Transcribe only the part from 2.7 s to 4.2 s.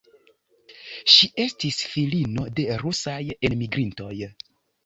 rusaj enmigrintoj.